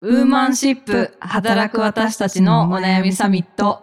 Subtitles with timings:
[0.00, 3.82] ウーマンシップ働く私たちのお悩みサミット。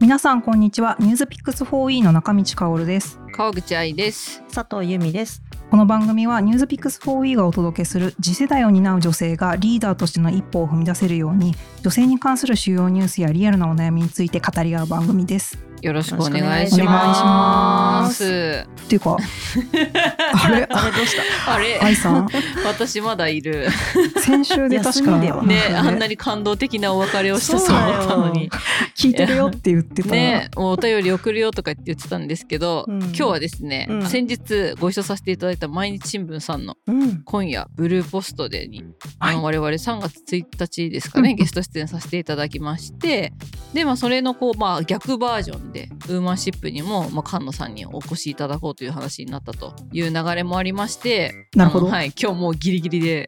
[0.00, 4.42] 皆さんこんにちはニュースピックス 4E の中道香です川口愛です。
[4.52, 5.42] 佐藤由美です。
[5.70, 15.58] この番組はニュースピックス 4E がお届けする次世代を担う女性がリーダーとしての一歩を踏み出せるように女性に関する主要ニュースやリアルなお悩みについて語り合う番組です。
[15.80, 18.02] よろしくお願いしま。
[18.02, 18.66] ます。
[18.84, 19.16] っていうか
[20.34, 20.66] あれ？
[20.68, 21.16] あれどうし
[21.46, 21.54] た？
[21.54, 22.28] あれ、愛さん？
[22.66, 23.66] 私まだいる。
[24.18, 25.18] 先週で確か。
[25.18, 25.30] ね、
[25.74, 26.18] あんなに。
[26.18, 28.50] 感動的なお別れをしたと思ったのに。
[28.94, 32.98] 聞いてるよって言ってたね、お便り送るよとかって言ってたんですけど、うん。
[32.98, 34.06] 今日はですね、うん。
[34.06, 37.22] 先日ご一緒させていただいた毎日新聞さんのうん。
[37.24, 38.82] 今夜ブルーポストでに、
[39.18, 39.34] はい。
[39.34, 41.36] あの我々3月1日ですかね、うん。
[41.36, 43.32] ゲスト出演させていただきまして
[43.72, 51.86] でまあそれのこうまあ逆バージョンでウーマンシップにも、まあ、菅野さんにお越しいただこうという話になったという流れもありましてなるほど。
[51.86, 53.26] はい今日もうギリギリで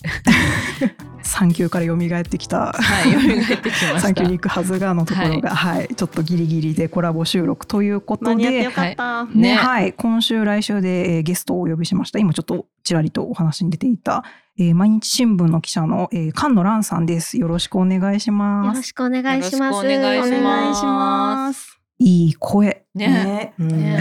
[1.32, 3.18] 産休から蘇ってきたはい蘇
[3.54, 4.00] ってきました。
[4.00, 5.88] 産休に行くはずがのところが、はい。
[5.94, 9.24] ちょっとギリギリでコラボ収録ということで間に合ってよかった。
[9.24, 9.54] ねね。
[9.54, 12.18] はい、今週来週で、えーゲストをお呼びしました。
[12.18, 14.24] 今ちょっとちらりとお話に出ていた、
[14.58, 17.38] えー毎日新聞の記者の、えー菅野蘭さんです。
[17.38, 18.76] よろしくお願いしよます。
[18.76, 19.86] ろしくお願いします。
[19.86, 20.34] よろしくお願いします。
[20.36, 22.84] お願いしますいい声。
[22.94, 23.08] ね。
[23.08, 23.54] ね。
[23.58, 23.68] うん。
[23.68, 24.00] ね。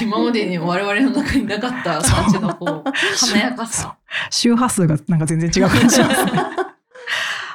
[0.00, 3.96] 今までに我々の中になかった感じのこう華やかさ。
[4.30, 6.32] 周波数がなんか全然違う感じしますね。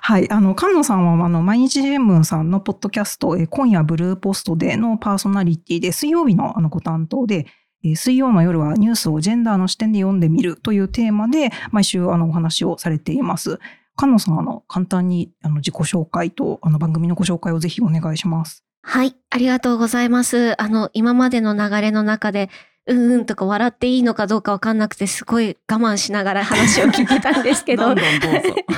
[0.02, 7.48] はい、あの菅野さんはあの毎日新聞さんのポッドキャスト、えー今夜ブルーポストでのパーソナリティで水曜日のあのご担当で、
[7.84, 13.60] えー水曜の夜はニュースをジェンダーの視点で読んでみるというテーマで毎週あのお話をされています。
[14.00, 18.64] 菅野さんあの簡単にあの自己紹介とあの番組のご紹介をぜひお願いします。
[18.88, 20.62] はい、ありがとうございます。
[20.62, 22.52] あの、今までの流れの中で、
[22.86, 28.02] うんうんとか笑っていいのかどうかわかんなくて、すごい我慢しながら 話を聞いてたんですけどどんど。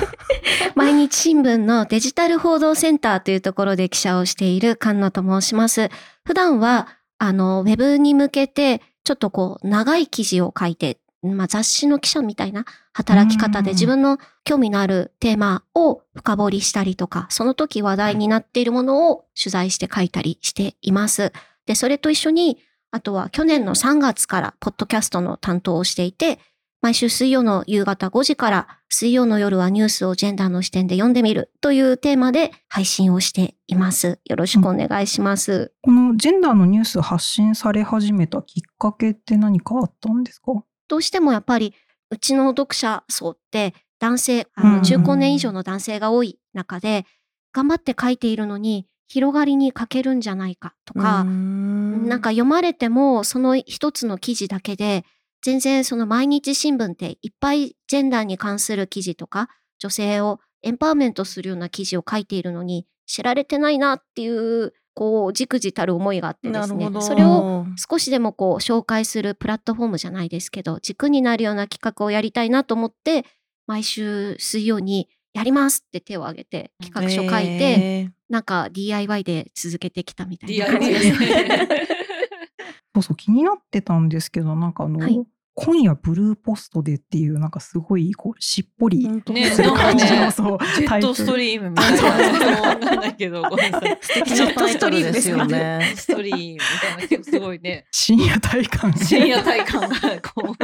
[0.74, 5.90] 毎日新聞のデジタル報道センターというところで記者をしている菅野と申します。
[6.24, 6.88] 普段は、
[7.18, 21.32] あの、ウェブに向けて、ちょっとこう、長い記事を書いて、まあ、雑誌の記者みたいな働き方うんで自分の興味のあるテーマを深掘りしたりとか、その時話題になっているものを取材して書いたりしています。
[21.66, 22.58] で、それと一緒に、
[22.90, 26.38] あとは去年の3月からポッドキャストの担当をしていて、
[26.80, 34.20] 毎週水曜の夕方5時から水曜の夜はニュースをジェンダーの視点で読んでみるというテーマで配信をしています。
[34.24, 35.72] よろしくお願いします。
[35.82, 40.52] このジェンダーのニュース発信され始めたきっかけって何かあったんですか？
[40.88, 41.74] どうしてもやっぱり
[42.10, 47.04] うちの読者層って男性、あうんの中高年以上の男性が多い中で、
[47.52, 55.04] 頑張って書いているのに広がりに欠けるんじゃないかとか、ななんか読まれてもその一つの記事だけで
[55.42, 66.90] 全然その毎日新聞っていっぱいジェンダーに関する記事とか女性をエンパワーメントするような記事を書いているのに知られてないなっていうこうじくじたる思いがあってですね。
[67.00, 73.24] それを少しでもこう紹介するプラットフォームじゃないですけど軸になるような企画をやりたいなと思って
[73.68, 78.10] 毎週水曜にやりますって手を挙げて企画書書いて、て。
[78.28, 81.18] なんか DIY で続けてきたみたいな感じです。
[81.20, 81.68] で
[82.92, 85.24] そうそう気になってたんですけどなんかあの、はい
[85.60, 92.68] 今夜ブルーポストでっていうなんかすごいこうしっぽりする感じの、そうジェットストリームみたいな。
[92.68, 93.98] わかんないけど、ごめんなさい。
[94.00, 95.94] 素敵なタイトルですよね。
[95.96, 97.86] ストリームみたいな、すごいね。
[97.90, 99.88] 深夜体感深夜体感が
[100.32, 100.54] こう。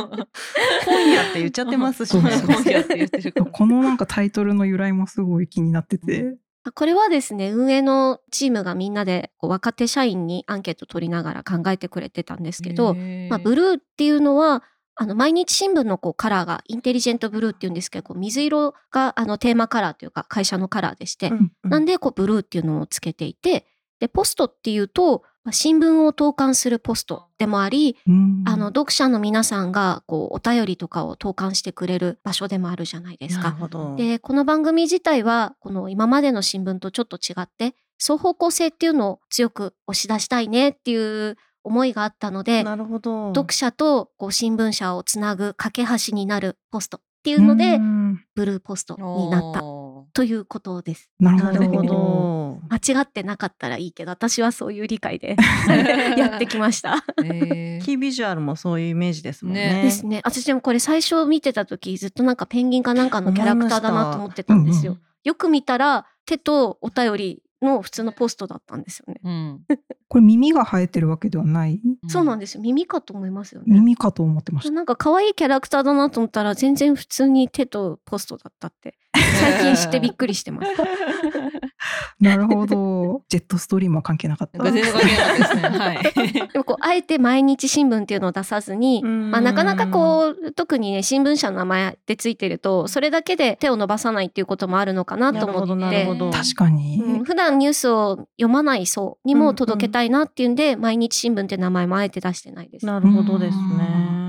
[0.85, 2.31] 今夜って言っちゃってますしね。
[2.47, 3.33] 今夜って言ってる。
[3.53, 6.37] このなんかタイトルの由来もすごい気になってて、
[6.73, 12.95] これはですね、運営のチームがみんなでこう若手社員にアンケート取りながら考えてくれてたんですけど、
[13.29, 14.63] まあ、ブルーっていうのは、
[14.97, 21.71] あの毎日新聞のこうカラーがインテリジェントブルーっていうんですけど、こう水色があのテーマカラーというか会社のカラーでして、うんうん。
[21.71, 23.67] なんでこうブルーっていうのをつけていて、
[24.01, 28.45] で、ポストっていうと、まあ新聞を投函するポストでもあり、うん。
[28.47, 33.57] あの読者の皆さんがこうお便りとかを投函してくれる場所でもあるじゃないですか。
[33.97, 43.29] で、この番組自体は、この今までの新聞とちょっと違って、双方向性っていうのを強く押し出したいねっていう思いがあったので、なるほど。
[43.35, 51.11] 読者とこう新聞社をつなぐ架け橋になるポストっていうので、うんブルーポストになったおということです。
[51.19, 52.61] なるほど。
[52.69, 55.37] 間違ってなかったらいいけど、私はそういう理解で
[56.17, 57.03] やってきました。
[57.17, 57.25] ー。
[57.25, 59.75] へーキービジュアルもそういうイメージですもんね。
[59.75, 60.21] ねですね。
[60.25, 64.99] 私でもこれ最初見てた時ずっとなんかペンギンかなんかのキャラクターだなと思ってたんですよ。
[65.25, 69.21] よく見たら手とお便りの普通のポストだったんですよね。
[69.25, 69.61] うん
[70.09, 71.81] これ耳が生えてるわけではない？
[72.09, 72.63] そうなんですよ。
[72.63, 73.67] 耳かと思いますよね。
[73.69, 74.71] 耳かと思ってました。
[74.71, 78.97] なんか可愛いキャラクターだなと思ったら全然普通に手とポストだったって
[79.41, 80.71] 最近知ってびっくりしてます。
[82.21, 83.23] なるほど。
[83.29, 84.63] ジェットストリームは関係なかった。
[84.63, 85.63] 全然関係ないですね。
[85.63, 86.49] はい。
[86.53, 97.03] でもこうあえて毎日新聞っていうのを出さずに、まあ、なかなかこう特にね新聞社の名前でついてるとそれだけで手を伸ばさないっていうこともあるのかなと思ってなるほど確かに。
[97.03, 102.87] うん普段ニュースを読まない層にも届けたいなっていうんで、毎日新聞って名前もあえて出してないです。
[102.87, 104.24] なるほどですうね。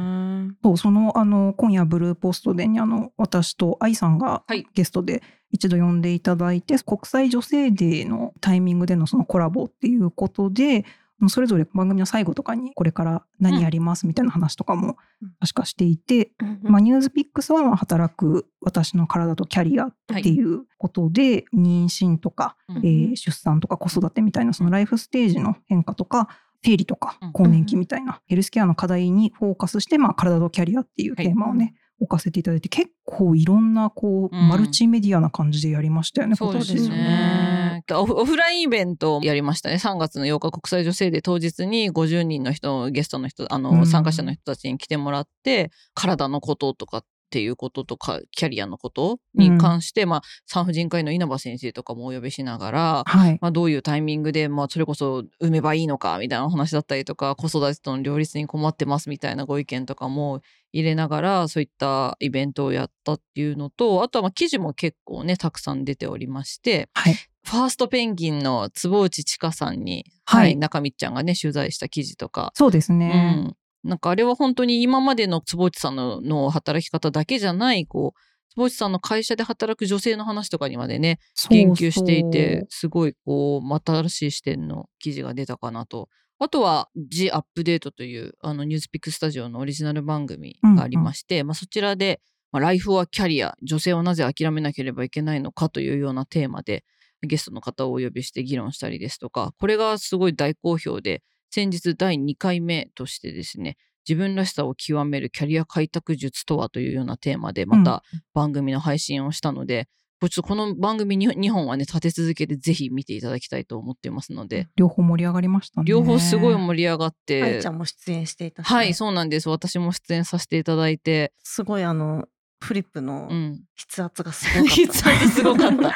[0.65, 4.65] そうそのあの今夜ブルーポストでにあの私と愛さんがはい。
[4.73, 5.21] ゲストで
[5.51, 10.85] 一度呼んでいただいて、国際女性デーのタイミングでのそのコラボっていうことで
[11.29, 15.29] それぞれ番組の最後とかにこれから何やりますみたいな話とかもうん。
[15.39, 16.71] 確かしていて、うんうん。
[16.71, 22.77] まあ、ニュースピックスはまあ働く私の体とキャリアっていうことで、妊娠とか、うん。
[22.77, 26.27] えー出産とか子育てみたいなそのライフステージの変化とか
[26.65, 27.31] 生理とかうん。
[27.31, 36.89] 更年期みたいなヘルスケアの課題にフォーカスして、まあ、体とキャリアっていうテーマをね、置かせていただいて結構いろんなこう、うんマルチメディアな感じでやりましたよねそうですね。
[36.89, 37.83] ね。
[37.93, 39.75] オフオフラインイベントをやりましたね。
[39.75, 43.85] 3月の8日国際女性デー当日に50人の人、ゲストの人、あの、うん。
[43.85, 60.41] 参加者の人たちに来てもらって、体のこととかっていうこととか、キャリアのことに関して、まあ、産婦人科医の稲葉先生とかもお呼びしながら、はい、まあ、どういうタイミングで、まあ、それこそ産めばいいのかみたいなお話だったりとか子育てとの両立に困ってますみたいなご意見とかも
[60.71, 72.51] 入れながらそういったイベントをやったっていうのとあとはまあ記事も結構ねたくさん出ておりましてはい、ファーストペンギンの坪内千佳さんに、はいはい、中道ちゃんがね取材した記事とか。
[72.55, 78.19] そうですうね、ん、なんかあれは本当に今までの坪内さんのの働き方だけじゃないこう
[78.55, 86.09] 坪内さんの会社で働く女性の話とかにまでね言及していてすごいこう新しい視点の記事が出たかなと。
[86.37, 92.19] あとは「ジ・アップデート」というあのニュースピックスタジオのオリジナル番組がありまして、まあ、そちらで、
[92.51, 96.83] まあ、ライフはキャリア女性はなぜ諦めなければいけないのかというようなテーマで
[97.21, 101.23] ゲストの方をお呼びして議論したりですとかこれがすごい大好評で
[101.55, 108.03] 先日第2回目としてですね自分らしさを極めるキャリア開拓術とはというようなテーマでまた
[108.33, 109.87] 番組の配信をしたので、
[110.19, 115.85] これちょっとこの番組に2本はね立て続けてぜひ見ていただきたいと思っていますので、両方盛り上がりましたね。
[115.87, 119.47] 両方すごい盛り上がっあていちゃんも出演していたし、はいそうなんです。
[119.47, 122.25] 私も出演させていただいて、すごいあの
[122.59, 124.75] フリップのうん、筆圧がすごかった。
[124.75, 125.95] 筆圧すごかった。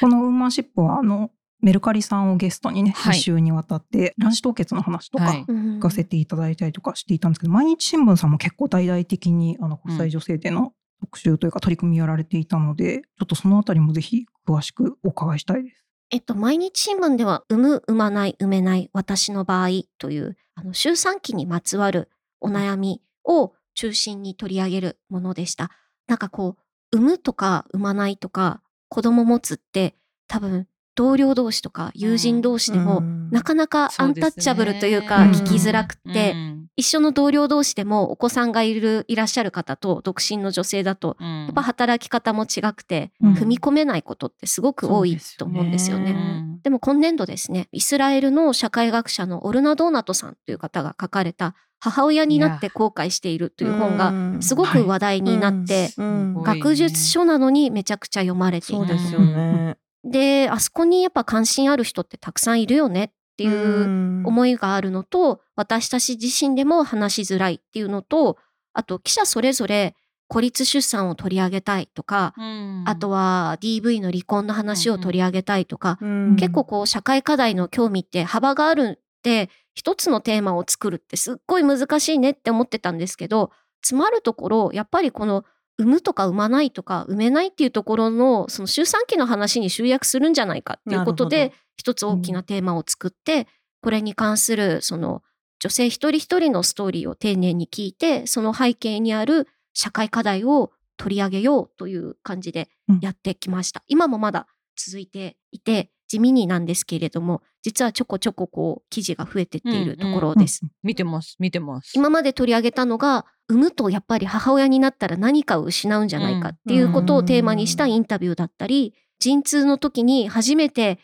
[0.00, 1.30] このウーマンシップはあの
[1.62, 15.84] メルカリさんをゲストにね、はい2週にわたって卵子凍結の話とか、聞かせていただいたりとかしていたんですけど、毎日新聞さんも結構大々的にあの国際女性での特集というか取り組みやられていたので、ちょっとそのあたりもぜひ詳しくお伺いしたいです。
[16.10, 25.70] えっと、毎日新聞では、産む、産まない、産めない、私の場合という、あの、周産期にまつわるお悩みを中心に取り上げるものでした。
[26.06, 26.58] なんかこ
[26.92, 29.96] う、産むとか産まないとか、子供持つって、
[30.28, 33.30] 多分、同僚同士とか友人同士でも、うん。
[33.30, 36.66] なかなかアンタッチャブルというか、聞きづらくって、うん。
[36.76, 41.44] 一緒の同僚同士でもお子さんがいる、いらっしゃる方と独身の女性だと、うん。
[41.44, 43.34] やっぱ働き方も違くて、うん。
[43.34, 46.14] 踏み込めないことってすごく多いと思うんですよね。
[46.62, 58.98] でも今年度ですね、イスラエルの社会学者のオルナ・ドーナトさんという方が書かれた母親になって後悔しているという本がすごく話題になって、学術書なのにめちゃくちゃ読まれている。
[58.98, 64.22] そうであそこにやっぱ関心ある人ってたくさんいるよねっていううん。
[64.24, 68.38] 思いがあるのと、私たち自身でも話しづらいっていうのと、
[68.72, 69.94] あと記者それぞれ
[70.28, 72.84] 孤立出産を取り上げたいとか、うん。
[72.86, 76.36] あとは DV の離婚の話を取り上げたいとか、うん。
[76.36, 85.44] 結構こう社会課題の興味って幅があるって一つのテーマを作るってすっごい難しいねって思ってたんですけど詰まるところやっぱりこの
[85.78, 93.46] 産むとか産まないとか産めないっていうところのその周産期の話に集約するんじゃないかっていうことで一つ大きなテーマを作って
[93.80, 95.22] これに関するその
[95.60, 102.68] 女性一人一人のストーリーを丁寧に聞いてその背景にある社会課題を取り上げようという感じで
[103.00, 103.84] やってきました。
[103.86, 110.60] 今もまだ続いていて地味になんですけれども実はちょこちょここう記事が増えてっているところです。
[110.82, 111.92] 見てます見てます。
[111.94, 120.98] 今まで取り上げたのが産むとやっぱり母親になったら何かを失うんじゃないかっていうことをテーマにしたインタビューだったり陣痛の時に初めて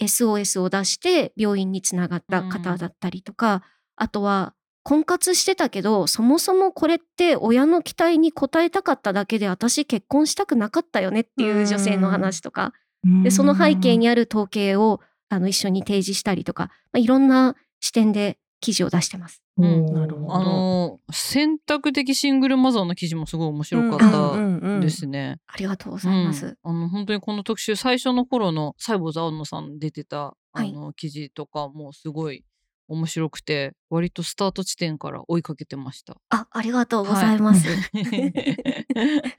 [0.00, 3.62] SOS を出して病院につながった方だったりとか、
[3.96, 12.72] あとは婚活してたけどそもそもこれって親の期待に応えたかっただけで私結婚したくなかったよねっていう女性の話とか、
[13.22, 19.42] で、その背景にある統計をあの一緒に提示したりとか、まあ、いろんな視点で記事を出してます。
[19.56, 25.38] うんなるほどあの選択的シングルマザーの記事もすごい面白かったですね。
[25.46, 26.46] ありがとうございます。
[26.46, 32.44] うんあの本当にこの特集最初の頃のサイボーズ青野さん出てたあはいの記事とかもすごい
[32.88, 36.16] 面白くて割とスタート地点から追いかけてました。
[36.30, 37.68] あ、ありがとうございます。
[37.92, 38.00] ま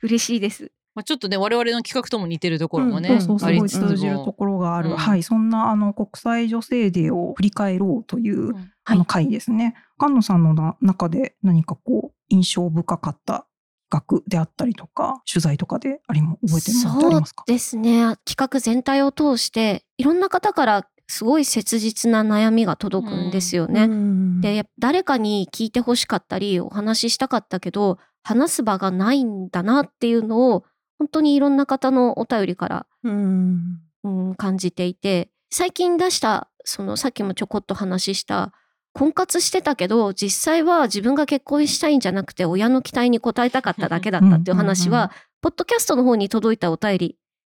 [0.03, 0.71] 嬉しいです。
[1.01, 4.91] あちょっとね我々の企画とも似てるところもね、うんそうそう、すごいありつつも通じるところがある。
[4.91, 9.73] うんはい、そんなあの国際女性デーを振り返ろうという、うんあの回ですね。
[9.99, 13.47] 菅野さんのな中で何かこう印象深かった
[13.89, 17.43] 企画であったりとか、取材とかでありも覚えてるものってありますか？
[17.47, 18.15] そうですね。
[18.23, 23.89] 企画全体を通して、いろんな方からすごい切実な悩みが届くんですよね。
[24.41, 30.63] で、やっぱ誰かに聞いてほしかったり、お話ししたかったけど、話す場がないんだなっていうのを、
[30.99, 33.81] 本当にいろんな方のお便りから、うん。
[34.03, 38.53] うん、感じていて、最近出した、そのさっきもちょこっと話しした、
[38.93, 44.99] 婚活してたけど、実際は自分が結婚したいんじゃなくて、親の期待に応えたかっただけだったっていう話うんうんうん。
[45.01, 45.11] は、
[45.41, 47.17] ポッドキャストの方に届いたお便り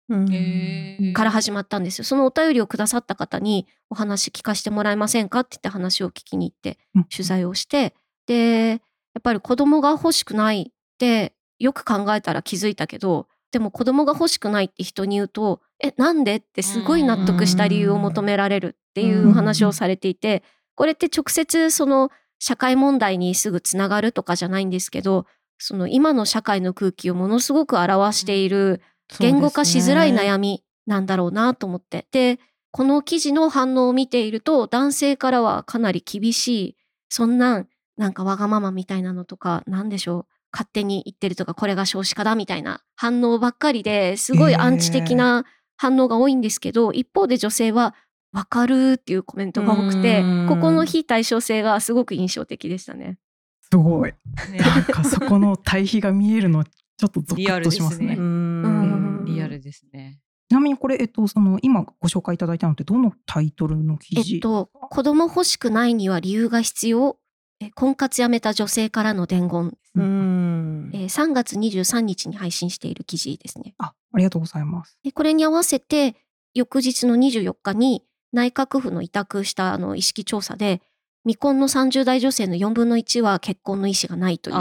[0.08, 1.13] うん。
[1.13, 2.06] から始まったんですよ。
[2.06, 7.04] そのお便りをくださった方にお話聞かせてもらえませんかって言って話を聞きに行ってうん。
[7.06, 7.96] 取材をして、
[8.27, 8.75] で、や
[9.20, 16.38] っぱり子供が欲しくないってよく考えたら気づいたけど、でも子供が欲しくないって人に言うと、え、なんで？
[16.38, 20.44] ってすごい納得した理由を求められるっていう話をされていて、
[20.76, 25.26] これって直接その社会問題にすぐつながるとかじゃないんですけど、
[25.58, 28.82] その今の社会の空気をものすごく表している
[29.20, 32.08] 言語化しづらい悩みなんだろうなと思って。
[32.12, 32.40] で、
[32.72, 45.44] この記事の反応を見ていると、男性からはかなり厳しい、そんなん、なんかわがままみたいなのとか、なんでしょう、勝手に言ってるとか、これが少子化だみたいな反応ばっかりですごいアンチ的な
[45.76, 47.94] 反応が多いんですけど、一方で女性は、
[48.32, 53.18] わかるっていうコメントが多くてうん、ここの非対称性がすごく印象的でしたね。
[53.62, 54.14] すごい。
[54.52, 58.08] ねなんかそこの対比が見えるの、ちょっとゾクッとしますね。
[58.08, 60.20] リアルですねうんリアルですね。
[60.50, 64.36] ちなみにこれ、えっと、その今ご紹介いただいたのってどのタイトルの記事？
[64.36, 67.18] えっと、子供欲しくないには理由が必要。
[67.62, 69.78] え婚活やめた女性からの伝言。
[69.96, 73.76] うんえー3月23日に配信している記事ですね。
[73.78, 74.98] あ、ありがとうございます。
[75.04, 76.16] でこれに合わせて、
[76.54, 80.82] 翌日の24日に内閣府の委託したあの意識調査で、
[81.24, 84.56] 未婚の30代女性の4分の1は結婚の意思がないという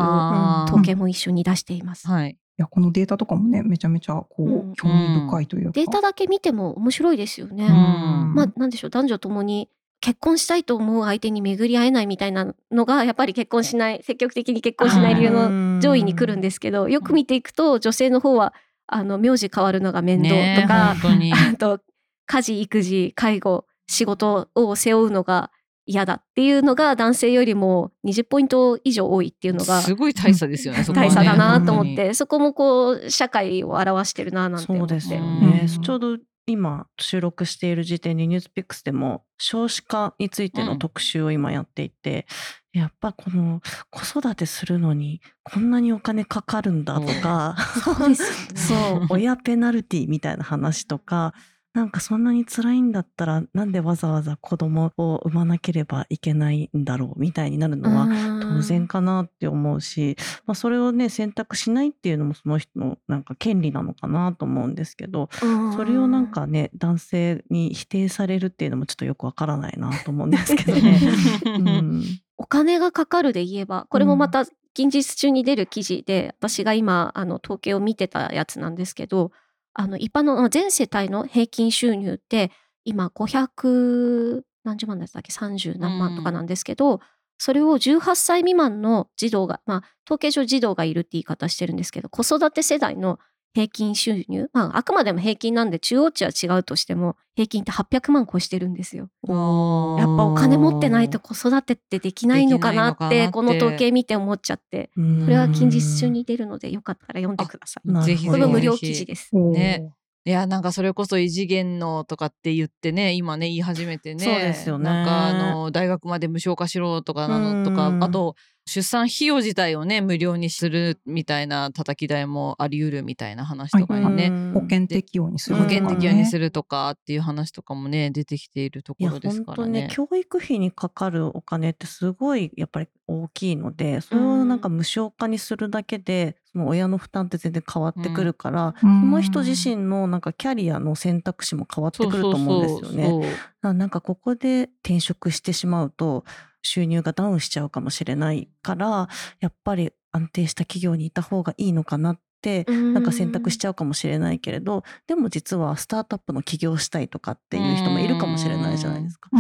[0.65, 2.09] 統計も一緒に出しています。
[2.09, 2.31] はい。
[2.31, 5.73] いや、このデータとかもね、めちゃめちゃこう、うん興味深いというか。
[5.73, 7.67] データだけ見ても面白いですよね。
[7.67, 9.69] うんまあ、なんでしょう、男女ともに
[10.05, 18.53] 結婚したいと思う相手に巡り合えないみたいなのが、やっぱり結婚しない、積極的に結婚しない理由の上位に来るんですけど、よく見ていくと、女性の方は、
[18.87, 21.33] あの、名字変わるのが面倒ねとか、本当に。
[21.33, 21.81] あと、
[22.27, 25.51] 家事、育児、介護、仕事を背負うのが
[25.87, 30.81] 嫌だっていうのが男性よりも20ポイント以上多いっていうのがすごい大差ですよね。
[30.87, 35.01] ね大差だなと思っ本て、そこもこう、社会を表してるななんて思って。
[35.01, 35.67] そうですようんね。
[35.67, 42.27] ちょうど今収録している時点でニュースピックスでも少子化についての特集を今やっていて、
[42.73, 49.07] やっぱこの子育てするのにこんなにお金かかるんだとか、そうですよね。
[49.09, 51.35] そう親ペナルティみたいな話とか
[51.75, 58.07] なんかそんなに辛いんだったらなんでわざわざ子供を産まなければいけないんだろうみたいになるのは
[58.41, 60.17] 当然かなって思うし、
[60.47, 65.73] まあ、それをね選択しないっていうのもその人のなんか権利なのかなと思うんですけどうん。
[65.75, 71.01] それをなんかね男性に否定されるっていうのもちょっとよくわからないなと思うんですけどね。
[71.45, 72.05] うん。
[72.37, 79.31] お金がかかるで言えば、これもまた近日中に出る記事で、私が今、あの、統計を見てたやつなんですけど、
[79.75, 82.51] あの、一般の全世帯の平均収入って、
[82.85, 87.01] 今500何十万だったっけ ?30 何万とかなんですけど、
[87.39, 93.19] それを18歳未満の児童が、まあ、統計上児童がいるって言い方してるんですけど、子育て世代の
[93.55, 99.09] 平均収入、まあ、あくまでも平均なんで中央値は違うとしても、平均って800万超してるんですよ。
[99.23, 108.05] やっぱお金持ってないと子育てってできないのかなって、この統計見て思っちゃって、これは近日中に出るので、よかったら読んでください。
[108.05, 109.31] ぜひこれも無料記事です。
[109.37, 109.89] ね
[110.25, 110.31] い。
[110.31, 114.85] やなんかそれこそ異次元のとかって言ってね今ね言い始めてねそうですよね。
[114.85, 118.03] なんかあの大学まで無償化しろとかなのとかうん。
[118.03, 118.35] あと
[118.67, 129.83] 出産費用自体をね無料にするみたいな叩き台もあり得るみたいな話とかにね、保険適用にする保険適用にするとかっていう話とかもね出てきているところですからね。
[129.83, 143.37] ね教育費にかかるお金ってすごいやっぱり大きいのでそれをなんか無償化にするだけで、その親の負担って全然変わってくるから、うん、その人自身のなんかキャリアの選択肢も変わってくると思うんですよね。
[143.63, 146.25] なんかここで転職してしまうと
[146.65, 149.09] 収入がダウンしちゃうかもしれないから
[149.41, 159.31] やっぱり安定した企業にいた方がいいのかなってなんか選択しちゃうかもしれないけれどでも実はスタートアップの起業したいとかっていう人もいるかもしれないじゃないですか。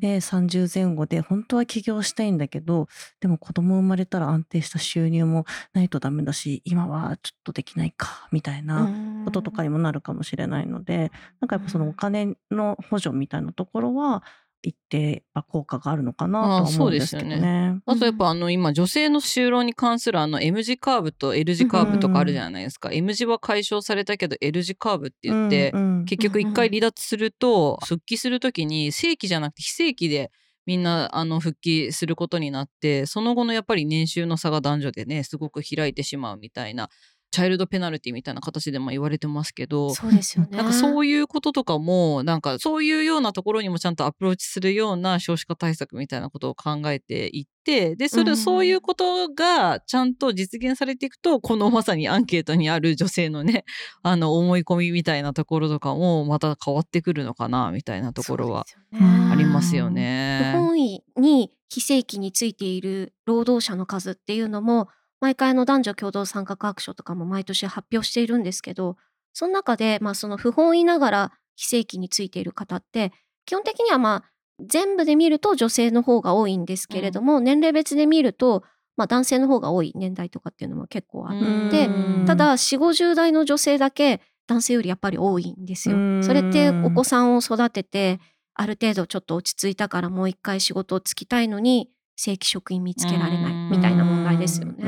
[0.00, 2.88] で30前後で本当は起業したいんだけど
[3.20, 8.90] でも子供生まれたら安定した収入もないとダメだし今はちょっとできないかみたいな
[9.24, 14.22] こととかにもなるかもしれないのでなんかやっぱそのお金の補助みたいなところは
[14.64, 17.80] 一定効果があるのかなと思うんですけどね。
[17.84, 22.90] あとやっぱあの今女性の就労に関するあの M 字カーブと L 字カーブとかあるじゃないですか。
[22.90, 25.72] M 字は解消されたけど L 字カーブって言って、
[26.06, 30.30] 結局一回離脱すると復帰する時に正規じゃなくて非正規で
[30.66, 36.88] みんなあの復帰することになってその後のやっぱり年収の差が男女でねすごく開いてしまうみたいな
[37.34, 40.56] チャイルドペナルティみたいな形でも言われてますけどそうですよね。
[40.56, 53.64] なんかそういうこととかもなんかそういうようなところにもちゃんとアプローチするような少子化対策みたいなことを考えていってでそれ、うん、そういうことがちゃんと実現されていくとこのまさにアンケートにある女性のね
[54.04, 60.52] あの思い込みみたいなところとかもまた変わってくるのかなみたいなところはありますよね。
[60.54, 64.88] 不本意に非正規についている労働者の数っていうのも
[65.20, 68.96] 毎回の男女共同参画白書とかも毎年発表しているんですけど、
[69.32, 73.12] その中で、まあ、その不本意ながら非正規についている方って、
[73.46, 74.30] 基本的にはまあ、
[74.60, 78.62] 全部で見ると女性の方が多いんですけれども、うん、年齢別で見ると、
[78.96, 81.88] まあ、男性の方が多い年代とかっていうのも結構あって
[82.26, 85.96] ただ4 5 0代の女性だけ男性よりやっぱり多いんですよ。
[86.22, 88.20] それってお子さんを育てて
[88.54, 94.84] ある程度ちょっと落ち着いたからもう一回仕事をつきたいのに正規職員見つけられないみたいな問題ですよね。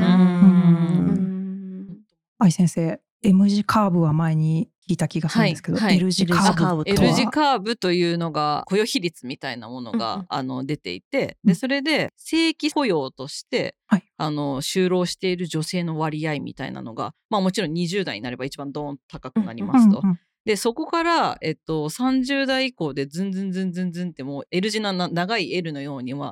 [2.39, 5.87] 愛先生 M 字カーブは前に聞いた気がするんですけど、はい。
[5.87, 5.93] は？
[5.95, 19.99] い、L 字カーブ L 字カーブというのが雇用比率みたいなものが、うんあの出ていてでそれで正規雇用として、はい、あの就労している女性の割合みたいなのが、まあ、もちろん20代になれば一番ドーン高くなりますと。
[19.99, 20.21] うんうんうん。
[20.45, 26.31] で、そこから、えっと、30代以降でズンズンズンズンズンってもう L 字な長い L のようには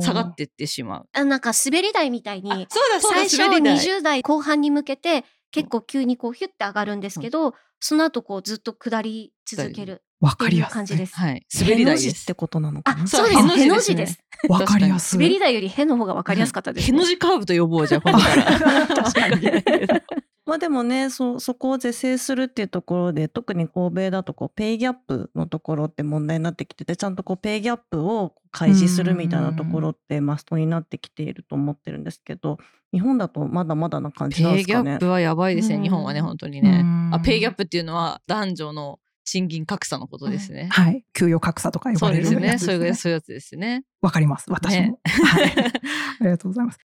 [0.00, 1.08] 下がってってしまう。
[1.12, 10.02] あなんか滑り台みたいに、そうだそうだ最初20代後半に向けて結構急にこうヒュッて上がるんですけど、うん、その後こうずっと下り続ける。
[10.20, 11.16] わかりやすい感じです。
[11.16, 11.46] はい。
[11.58, 13.04] 滑り台ですってことなのかな？
[13.04, 13.40] あ、そうです。
[13.58, 14.18] への字です。
[14.50, 15.18] わかりやすい。
[15.18, 16.98] 滑り台よりへの方がわかりやすかったです、ね。
[16.98, 18.86] への字カーブと呼ぼうじゃ今度から。
[18.86, 19.50] 確かに。
[20.50, 32.58] まあでもねそそこを是正するっていうところで特に欧米だとこうペイギャップのところって問題になってきててちゃんとこうペイギャップを開示するみたいなところってマストになってきていると思ってるんですけど
[32.92, 34.82] 日本だとまだまだな感じなんですかね？
[34.82, 36.82] ペイギャップはやばいですね日本はね本当にね。
[37.12, 40.68] あペイギャップっていうのは男女の賃金格差のことですね。
[40.72, 41.04] はい。
[41.12, 42.58] 給与格差とか呼ばれるやつですね。
[42.58, 42.94] そうですね。
[42.94, 43.84] そういうやつですね。
[44.02, 44.46] わかります。
[44.50, 44.82] 私も。
[44.82, 45.52] ね、はい。
[46.20, 46.80] ありがとうございます。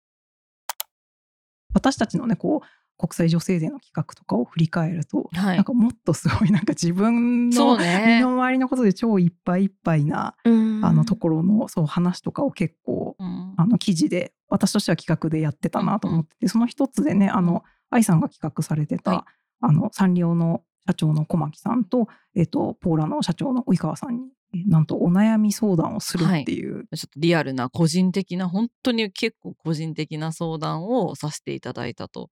[1.75, 10.49] 私たちのね、こう、国際女性デーの企画とかを振り返ると、はい、なんかもっとすごいなんか自分の身の回りのことで超いっぱいいっぱいな、あ
[10.93, 19.33] のところのそう話とかを結構、うん、あの記事で私としては企画でやってたなと思ってて、うん、その一つでねあの愛さんが企画されてた、はい、
[19.63, 32.31] あのサンリオの社長の小牧さんと,、えーと、ポーラの社長の及川さんになんとお悩み相談をするっていう、はい、ちょっとリアルな個人的な本当に結構個人的な相談をさせていただいたと、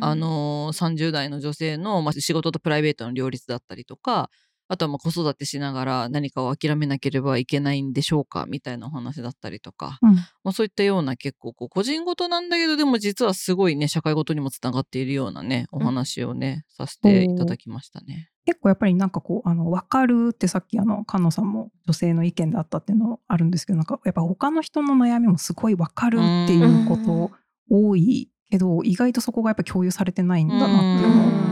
[0.00, 4.30] あの30代の女性の、まあ、仕事とプライベートの両立だったりとか
[4.72, 18.30] あとはまあ子育てしながら何かを諦めなければいけないんでしょうかみたいなお話だったりとか、うん、まあ、そういったような結構こう個人事なんだけどでも実はすごいね社会ごとにもつながっているようなねお話をね、うん、させていただきましたね。
[18.46, 27.32] 結構やっぱりなんかこうあの分かるってさっきあの菅野さんも女性の意見だったっていうのあるんですけどなんかやっぱ他の人の悩みもすごい分かるっていうこと
[27.68, 31.49] 多いけど意外とそこがやっぱ共有されてないんだなっていうのを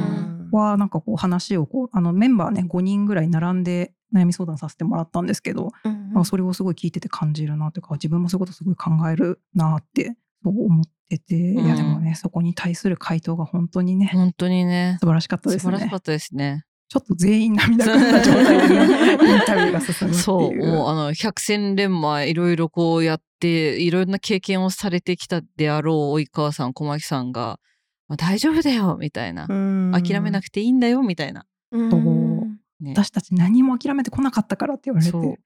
[0.52, 15.72] はなんかこう話をこうあのメンバーね5人ぐらい並んで悩み相談させてもらったんですけど、うんうん、まあ、それをすごい聞いてて感じるなというか自分もそういうことすごい考えるなってそう思ってて、うん、いやでもねそこに対する回答が本当にね本当にね素晴らしかったですね。
[15.72, 16.64] 素晴らしかったですね。
[16.88, 20.14] ちょっと全員涙ぐんだ状態で、ね、 インタビューが進むっていう。
[20.14, 27.60] そう、もうあの、百戦錬磨いろいろこうやって、いろんな経験をされてきたであろう及川さん、小牧さんが、
[28.08, 29.46] まあ、大丈夫だよみたいな。
[29.46, 31.46] 諦めなくていいんだよみたいな。
[32.80, 35.40] ね、私たち何も諦めてこなかったからって言われて。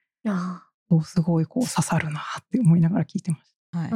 [0.90, 3.78] そうすごいこう刺さるなって思いながら聞いてました。
[3.78, 3.90] はい、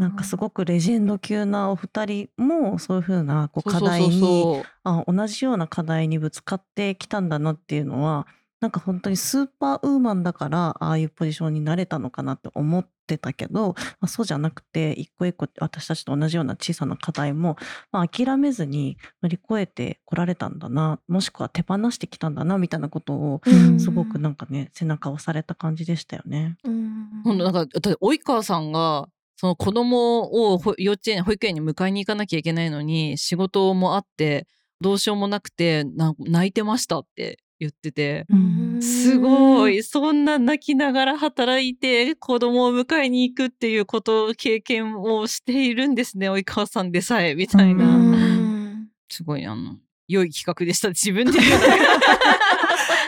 [0.00, 8.26] なんかすごくレジェンド級なお二人もそういうふうなこう課題にあ同じような課題にぶつかってきたんだなっていうのは
[8.62, 17.56] なんか本当にスーパーウーマンだからああいうポジションになれたのかなって思ってたけど、まあ、そうじゃなくて一個一個私たちと同じような小さな課題も、
[17.90, 23.40] まあ、諦めずに乗り越えてこられたんだなもしくは手放してきたんだなみたいなことを
[23.80, 26.56] すごくなんかね背中を押された感じでしたよね。
[27.24, 34.46] ほんなんか及川さんがその子供を幼稚園保育園に迎えに行かなきゃいけないのに仕事もあって
[34.80, 35.84] どうしようもなくて
[36.20, 38.26] 泣いてましたって言ってて、
[38.80, 47.86] すごい、そんな泣きながら働いて子供を迎えに行くっていうことを経験をしているんですね、及川さんでさえ、みたいな。
[49.08, 49.76] すごい、あの、
[50.08, 50.88] 良い企画でした。
[50.88, 51.44] 自分で言う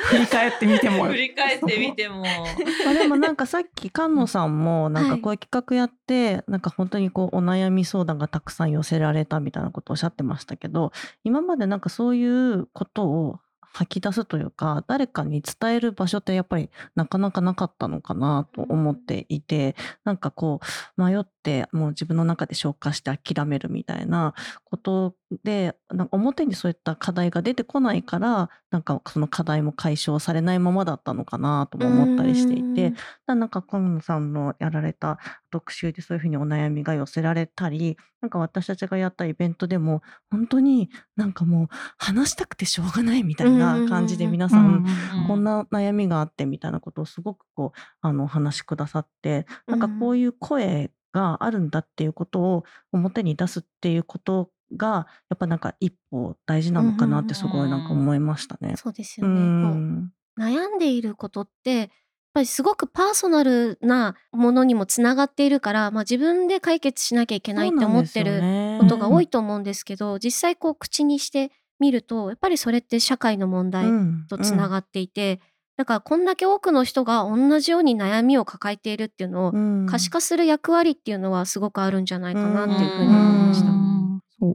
[0.05, 1.05] 振り返ってみても。
[1.07, 2.23] 振り返ってみても。
[2.23, 10.93] まあでもなんかさっき菅野さんもなんかこういう企画やって、はい、なんか本当にこうお悩み相談がたくさん寄せられたみたいなことをおっしゃってましたけど、
[11.25, 13.41] 今までなんかそういうことを
[13.75, 20.61] 吐き出すというか誰かに伝える場所ってやっぱりなかなかなかったのかなと思っていてなんかこ
[20.97, 24.35] う迷ってもう自分の中で消化して諦めるみたいな
[24.65, 32.93] ことでなんか表にそういった課題が出てこないからなんかその課題も解消されないままだったのかなとも思ったりしていて
[33.27, 35.19] なんか河野さんのやられた
[35.51, 41.69] 特集でそういうふうにお悩みが寄せられたりなんか私たちがやったイベントでも本当になんかもう
[41.99, 44.87] 話したくてしょうがないみたいな感じで皆さん
[45.29, 58.75] こんな悩みがあってみたいなことをすごくこうあのお話しくださってなんかこういう声があるんだっていうことを表に出すっていうことがやっぱなんか一歩大事なのかなってすごいなんか思いましたね。
[58.77, 60.11] そうですよね。
[60.39, 61.89] 悩んでいることってやっ
[62.35, 73.87] ぱりすごくパーソナルなものにもつながっているから、まあ、自分で解決しなきゃいけないって思ってることが多いと思うんですけど、実際こう口にしてみるとやっぱりそれって社会の問題
[74.29, 75.41] とつながっていて、
[75.77, 79.53] だからこんだけ多くの人が同じように悩みを抱えているっていうのを
[79.89, 83.94] 可視化する役割っていうのはすごくあるんじゃないかなっていうふうに思いました。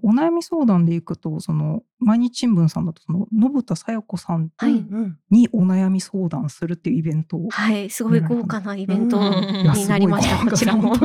[0.04, 4.52] お悩み相談でいくとその毎日新聞さんだとその信田さよ子さん
[5.30, 10.94] にお悩み相談するっていうイベントを、はい、すごい豪華なイベントになりました、こちらも。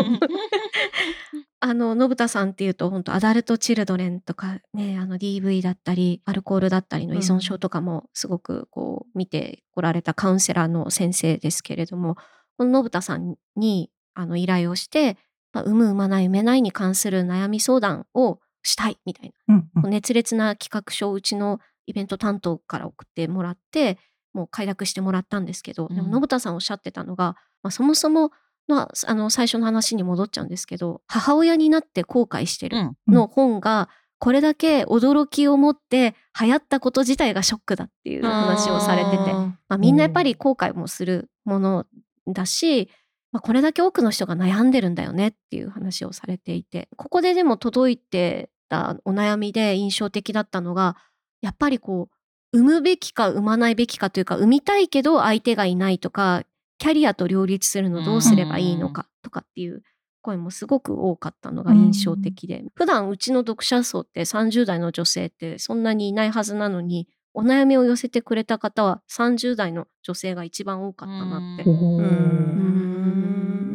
[1.61, 12.17] あの信田さんっていうと本当アダルトチルドレンとかねあの DV だったりアルコールだったりの依存症とかもすごくこう見てこられたカウンセラーの先生ですけれども
[12.59, 15.17] この信田さんにあの依頼をして、
[15.55, 23.99] まあ、産む産まない産めないに関する悩み相談をしたいみたいな、うんうん、熱烈な企画書をうちのイベント担当から送ってもらって
[24.33, 28.33] もう快諾してもらったんですけど、うん、でも信田さんおっしゃってたのが、まあ、そもそも
[28.69, 41.85] のあの最初の話に戻っちゃうんですけど母親になって後悔してるの本が、これだけ驚きを持って流行ったこと自体がショックだっていう話をされてて、まあ、みんなやっぱり後悔もするもの
[42.27, 42.89] だし、
[43.33, 50.97] まあ、これだけ多くの人が悩んでるんだよねっていう話をされていてここででも届いてたお悩みで印象的だったのが
[51.41, 52.09] やっぱりこ
[52.53, 56.43] う産むべきか産まないべきかというか産みたいけど相手がいないとか
[56.79, 59.83] キャリアと両立するのどうすればいいのかとかっていう
[60.23, 71.65] 声もすごく多かったのが印象的で、普段うちの読者層って30代の女性ってそんなにいないはずなのにお悩みを寄せてくれた方は30代の女性が一番多かったなって。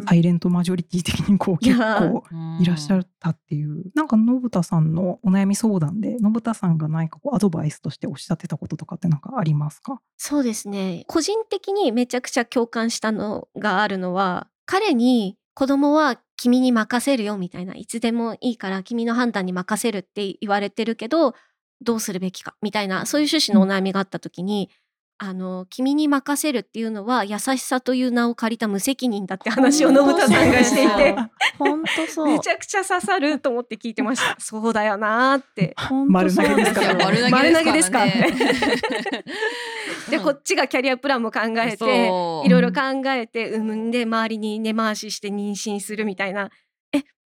[0.08, 2.24] サイレントマジョリティ的にこう 結構
[2.60, 3.92] いらっしゃったっていう。
[3.96, 10.02] なんか信田さんのお悩み相談で信田さんが何かこうアドバイスとしておっしゃってたこととかって何かありますか？
[10.18, 11.04] そうですね。
[11.08, 21.34] 個人的にめちゃくちゃ共感したのがあるのは彼に子供は君に任せるよみたいないつでもいいから君の判断に任せるって言われてるけど
[21.82, 24.70] どうするべきかみたいなそういう趣旨のお悩みがあった時に、
[25.22, 31.16] あの君に任せるっていうのは優しさという名を借りた無責任だって話を信田さんがしていて。
[31.58, 32.28] 本当そう。
[32.32, 34.40] めちゃくちゃ刺さると思って聞いてました。
[34.40, 34.72] そう。
[34.72, 35.76] だよなって。
[36.08, 36.96] 丸投げですから
[37.30, 38.34] 丸投げですかね。
[40.10, 42.06] でこっちがキャリアプランも考えて
[42.46, 46.50] いろいろ考えて産んで周りに根回しして妊娠するみたいな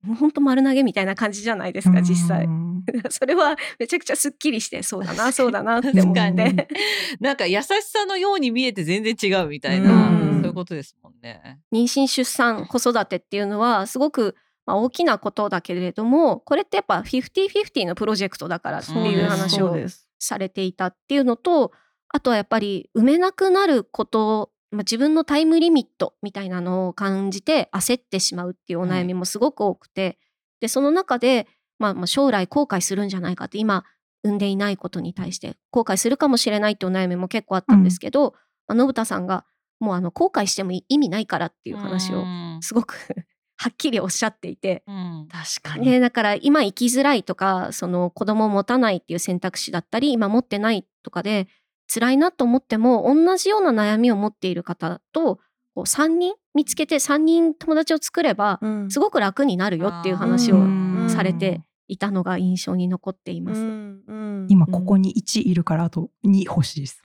[0.06, 2.50] え本当丸投げみたいな感じじゃないですか実際う。
[2.50, 6.68] ん それはめちゃくちゃすっきりしてそうだな そうだなって思って。
[7.20, 11.60] なんか優しさのように見えて全然違うみたいな、うんそういうことですもんね。
[11.72, 14.36] 妊娠出産子育てっていうのはすごく、
[14.66, 19.76] まあ、大きなことだけれどもこれってやっぱ50-50のプロジェクトだからっていう話を。
[20.24, 21.74] されていたっていうのと
[22.16, 30.18] あとはやっぱり埋めなくなること、まあ、自分のタイムリミットみたいなのを感じて焦ってしまうっていうお悩みもすごく多くて、
[30.62, 33.86] でその中で、まあ、まあ将来後悔するんじゃないかって今
[34.24, 38.34] 産んでいないことに対して後悔するかもしれないってお悩みも結構あったんですけど、
[38.68, 39.46] まあ信田さんが
[39.80, 42.96] もうあの後悔しても意味ないからっていう話をうんすごく
[43.58, 44.84] はっきりおっしゃっていて。
[44.88, 45.86] うん確かに。
[45.86, 51.48] でだから今生きづらいとかその子供を持たないっていう選択肢だったり今持ってないとかで
[51.94, 55.40] 辛いなと思っても同じような悩みを持っている方と
[55.76, 58.92] こう3人見つけて3人友達を作ればうん。
[58.92, 61.10] すごく楽になるよっていう話うをん。
[61.10, 63.60] されていたのが印象に残っています。
[63.60, 67.02] うんうん今ここに1いるからあと2欲しいです。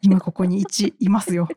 [0.00, 1.48] 今ここに1いますよ。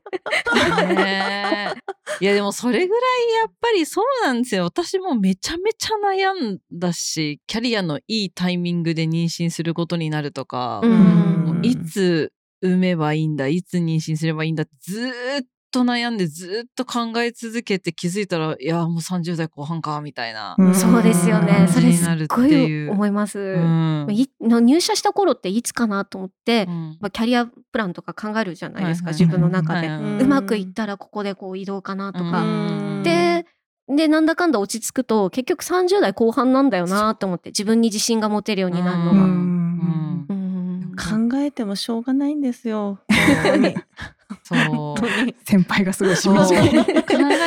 [2.20, 3.02] いやでもそれぐらい
[3.42, 10.82] やっぱりそうなんですよ私もめちゃめちゃ悩んだしキャリアのいいタイミングで妊娠することになるとか、
[11.64, 20.76] いつ産めばいいんだいつ妊娠すればいいんだってずーっと悩んでずーっと考え続けて気づいたらいやもう30代後半かみたいな、うん。
[20.76, 21.68] そうですよね。
[21.70, 23.40] それすっごい思います。
[23.40, 24.08] うん。
[24.66, 26.98] 入社した頃っていつかなと思って、うん。
[27.00, 29.88] まあ、キャリアプランとか考えるじゃないですか、はいはい自分の中で。
[29.88, 30.22] はいはいうん。
[30.22, 32.44] うまくいったらここでこう移動かなとか。
[32.44, 32.46] う
[33.00, 33.04] ん。
[33.04, 33.46] で
[33.90, 39.22] でなんだかんだ落ち着くと結局30代後半なんだよなと思って自分に自信が持てるようになるのうが。
[39.22, 40.26] ん。
[40.30, 41.30] うん。
[41.32, 43.00] 考えてもしょうがないんですよ。
[44.56, 45.12] 本当に。
[45.12, 46.62] そう先輩がすごいしみじみ。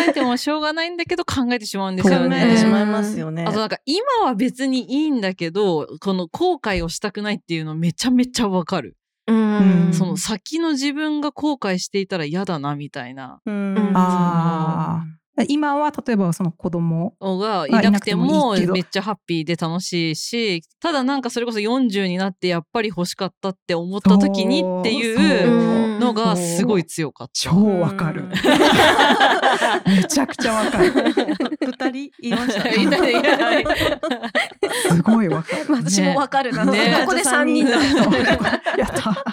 [0.08, 2.46] えてもしょうがないんだけど考えてしまうんです考よね。
[2.46, 3.52] えてしまいますよねあ。
[3.52, 15.04] となんか今は別にいいんだけどこの後悔をしたくないっていうのめちゃめちゃわかる、うんその先の自分が後悔していたら嫌だなみたいなうんあ
[15.48, 27.32] 今は例えばその子供のがいまあなくてもめっちゃハッピーで楽しいしただなんかそれこそ40になってやっぱり欲しかったって思った時にっていうのがすごい強かった。
[27.32, 28.26] 超わかる。
[29.86, 30.92] めちゃくちゃわかる。
[30.92, 32.68] 二人言いました？
[32.70, 33.64] いたいやい
[34.88, 35.64] すごいわかる。
[35.68, 37.72] 私もわかるな、ねここで3人だ。
[38.76, 39.24] やった。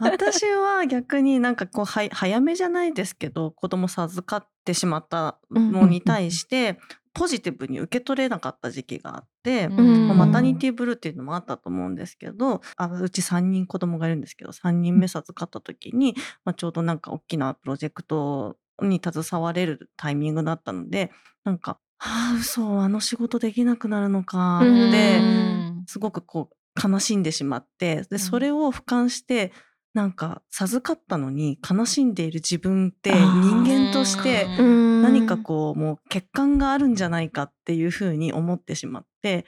[0.00, 6.78] 私は逆になんかこうは早めじゃないですけど子供授かってしまったのに対して
[7.12, 21.10] ポジティブに受け取れなかった時期があって、マタニティブルーっていうのもあったと思うんですけどあうち3人子供がいるんですけど3人目授かった時に、まあ、ちょうどなんか大きなプロジェクトに携われるタイミングだったので
[21.44, 25.84] なんか「はあ嘘あの仕事できなくなるのか」うんってうん。
[25.86, 28.18] すごくこう悲しんでしまってでん。
[28.18, 29.52] それを俯瞰して
[29.94, 34.90] なんか授かったのに悲しんでいる自分って人間としてうん。
[35.02, 39.46] 何かこうもう欠陥があるんじゃないかっていうふうに思ってしまって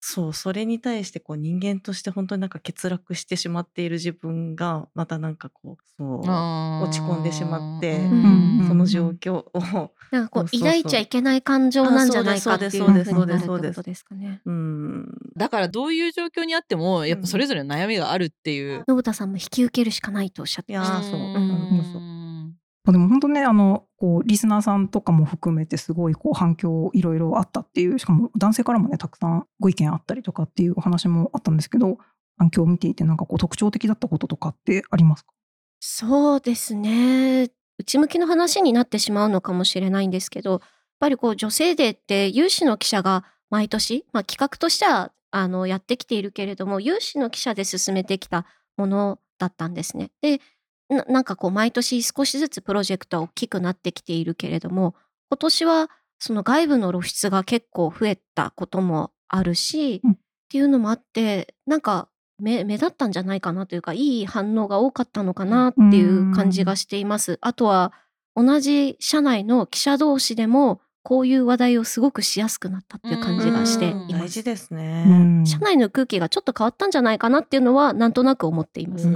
[0.00, 9.50] そうそれに対してこう人間として本当になんか欠落してしまっている自分がまたなんかこうそう落ち込んでしまってうんその状況を
[10.10, 10.58] なんかこうそうそう。
[10.58, 14.40] そう抱いちゃいけない感情なんじゃないかっていうあふうにそうですなるってそうですことですかね。
[14.46, 15.18] うん。
[15.36, 18.84] だからどういう状況にあってもやっぱそれぞれの悩みがあるっていう。
[18.88, 21.00] 信田さんも引き受けるしかないとおっしゃってました。
[21.00, 21.24] いやーそうう
[21.79, 21.79] ん
[22.92, 31.98] でも本当ね、あの、こう、リスナーさんとかも含めてすごいこう反響いろいろあったっていう、しかも男性からもね、たくさんご意見あったりとかっていうお話もあったんですけど、
[32.38, 35.32] 反響を見ていてなんかこう特徴的だったこととかってありますか？
[35.80, 37.50] そうですね。
[37.78, 40.60] 内向きの話になってしまうのかもしれないんですけど、やっ
[41.00, 50.10] ぱりこう女性デーって有志の記者が毎年、まあ、企画としてはあのやってきているけれども、有志の記者で進めてきたものだったんですね。
[50.22, 50.40] で、
[50.90, 54.94] ななんかこう毎年少しずつプロジェクトは大きくなってきているけれども、
[55.30, 60.12] 今年はその外部の露出が結構増えたこともあるし、うん。
[60.12, 60.16] っ
[60.50, 62.08] ていうのもあって、なんか
[62.40, 67.38] 目目立ったんじゃないかなというかいい反応が多かったのかなっていう感じがしています。
[67.40, 67.92] あとは
[68.34, 74.44] 同じ社内の記者同士でもこういう話題をすごくしやすくなったっていう感じがしていうんます大事。
[74.44, 75.04] ですね。
[75.08, 79.12] うん社内の空気がちょっと変わったんじゃないかなっていうのはなんとなく思っています。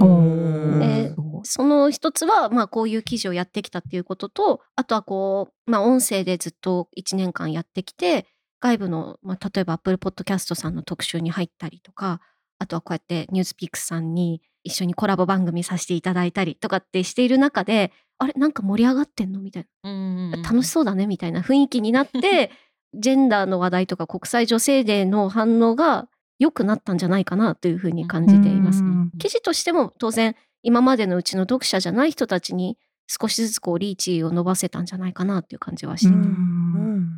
[0.79, 8.25] でその一つは、まあ、こういう記事をやってきたっていうこととあとはこう、まあ、音声でずっと1年間やってきて
[8.59, 12.19] 外部の、まあ、例えば Apple Podcast さんの特集に入ったりとか
[12.57, 19.41] あとはこうやってニュースピックスさんに一緒にコラボ番組させていただいたりとかってしている中であれなんか盛り上がってんの？
[19.41, 22.51] みたいうんな楽しそうだねみたいな雰囲気になって
[22.93, 26.07] ジェンダーの話題とか国際女性デーの反応が
[26.39, 28.81] 良くなったんじゃないかなというふうに感じています。
[28.83, 37.09] うん記事としても当然今までのうちの読者じゃない人たちに少しずつこうリーチを伸ばせたんじゃないかなっていう感じはしてて、うんうん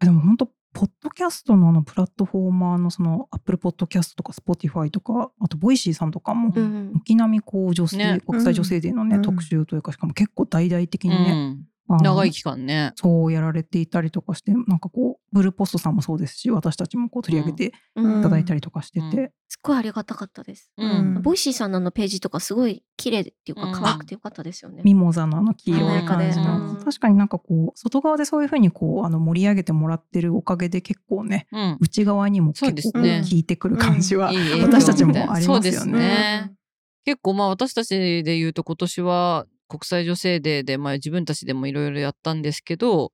[0.00, 8.20] でも本当ポッドキャストのあのプラットフォーマーのその Apple Podcast とか Spotify とかあと Voicy さんとかもうん軒並みこう女性、ね。
[8.26, 9.22] 国際女性デーのね、うん。
[9.22, 11.56] 特集というかしかも結構大々的にね、
[11.88, 12.92] 長い期間ね。
[12.96, 18.20] そうやられていたりとかしてなんかこう BluePost さんもそうですし私たちもこう取り上げてうん。
[18.20, 19.30] いただいたりとかしてて、うん。
[19.48, 20.72] すっごいありがたかったです。
[20.76, 21.22] うん。
[21.22, 23.72] Voicy さんのあのページとかすごい綺麗っていうかうん。
[23.72, 24.82] 可愛くてよかったですよね。
[24.84, 31.78] ミモザのあの黄色い感じの、確かになんかこう外側でそういうふうにこうあの盛り上げてもらってるおかげで結構ねうん。
[31.80, 35.52] 内側にもそう結構ですね効いてくる感じは、いい影響私たちもありますよね。
[35.52, 36.52] そうですね。
[37.04, 43.12] 結構まあ私たちで言うと今年は国際女性デーでまあ自分たちでもいろいろやったんですけど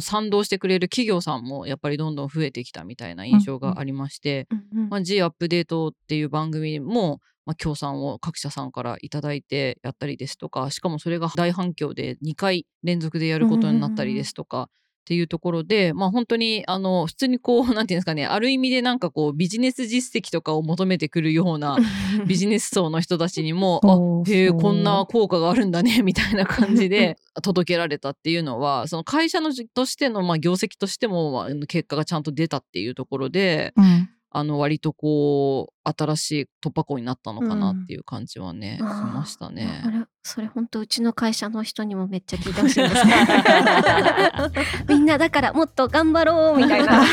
[0.00, 14.68] 賛同してくれる企業さんもやっぱりどんどん増えてきたみたいな印象がありまして、うんうんまあ、G アップデートっていう番組も、まあ、協賛を各社さんからいただいてやったりですとかしかもそれが大反響で2回連続でやることになったりですとか。
[15.02, 21.76] っていうところで、まあ、本当にあの普通にこうなんていうんですかねある意味でなんかこうビジネス実績とかを求めてくるような
[22.24, 23.80] ビジネス層の人たちにも
[24.26, 34.08] あへえこんな効果があるんだね みたいな感じで 届けられたっていうのはその会社のじとしてのまあ業績としてもまあ結果がちゃんと出たっていうところでうん。
[34.34, 39.82] あの割とこう新しい突破口になったのかなっていう感じはね、うんしましたね。
[39.84, 39.90] あ。
[39.90, 43.02] れそれ本当うちの会社の人にもめっちゃ聞いてほしいんです
[44.88, 47.02] みんなだからもっと頑張ろうみたいな。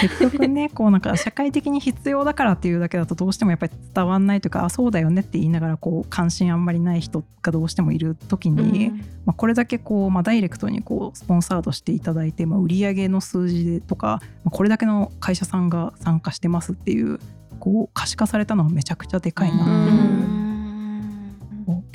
[0.00, 8.90] 結局ねこうなんか社会的に必要だからっていうだけだとどうしてもやっぱり伝わんないというかあそうだよねって言いながらこう関心あんまりない人がどうしてもいる時に、
[9.24, 17.18] まあ、これだけこう、まあ、ダイレクトにこうスポンサードしていただいて、まあ、売上の数字でとか、まあ、これだけの会社さんが参加してますっていう
[17.58, 20.36] こう可視化されたのはめちゃくちゃでかいな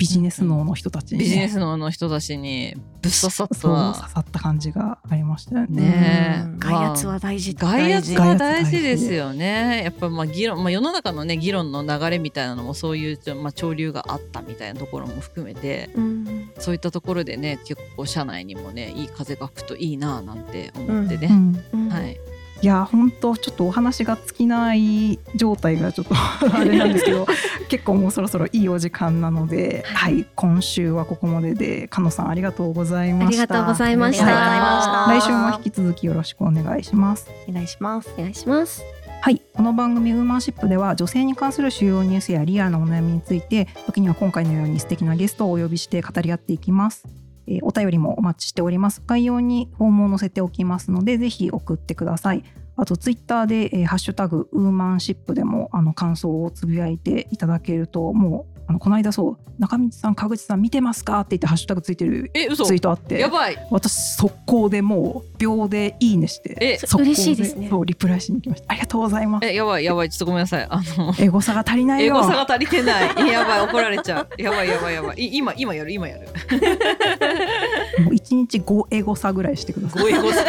[0.02, 4.08] ビジネス脳の人たちに、ね、ビジネスのの人たちにぶっ刺さっそう刺た。
[4.08, 5.80] さった感じがありましたよね。
[5.80, 9.28] ね外圧は大事外圧は大事ですよ。
[9.28, 9.82] よね。
[9.84, 21.28] やっぱまあ議論、まあ、世の中のね議論の流れみたいなのもそういうちょまあ潮流があったみたいなところも含めてうんそういったところでね結構社内にもねいい風が吹くといいななんて思ってね。
[21.30, 22.18] うんうんはい。
[22.62, 26.14] いや本当ちょっとお話が尽きない状態がちょっと
[26.54, 27.26] あれなんですけど
[27.68, 33.26] 結構もうそろそろいいお時間なので、はい、今週はここまでで加野さんありがとうございました。
[33.26, 34.24] ありがとうございました。
[34.24, 35.20] ありがとうございました。
[35.20, 37.28] 来週も引き続きよろしくお願いします。
[37.48, 38.08] お願いします。
[38.16, 38.82] お願いします。
[39.22, 49.02] はいこの番組ウーマンシップでは女性に関する主要ニュースやリアルなお悩みについて時には今回のように素敵なゲストをお呼びして語り合っていきますえーお便りもお待ちしております。
[49.06, 52.44] 概要にフォームを載せておきますのでぜひ送ってください。
[52.76, 63.56] あとツイッターで、えーハッシュタグウーマンシップでもあの感想をつぶやいていただけるともうあのこの間そう中道さん川口さん見てますかって言ってハッシュタグついてるえ嘘ツイートあってやばい。
[63.70, 71.14] 私速攻でもう秒でいいねしてえ速攻嬉しいですねそうリプライしに来ましたありがとうございますえやばいやばいちょっとごめんなさいあの。
[71.18, 73.28] エゴ差が足りないよ英語差が足りてない。
[73.28, 74.42] やばい怒られちゃう。
[74.42, 75.16] やばいやばいやばい。
[75.18, 76.28] い今今やる今やる。
[78.04, 80.44] もう1日5エゴ差ぐらいしてくださいご英語差。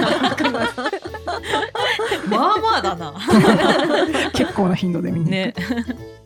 [2.30, 3.14] まあまあだな。
[4.34, 5.54] 結構な頻度で見に行くね。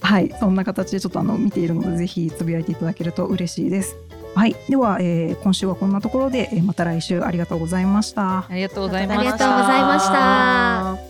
[0.02, 3.96] はい、そんな形でちょっとあの見ているのでぜひつぶやいていただけると嬉しいです。
[4.36, 8.40] はい、では、えー今週はこんなところで、えーまた来週ありがとうございました。
[8.40, 9.20] ありがとうございました。
[9.20, 10.08] ありがとうございまし
[11.02, 11.07] た